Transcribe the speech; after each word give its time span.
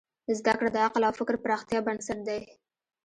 زدهکړه 0.39 0.69
د 0.73 0.77
عقل 0.85 1.01
او 1.07 1.13
فکر 1.19 1.35
پراختیا 1.43 1.79
بنسټ 1.85 2.19
دی. 2.27 2.41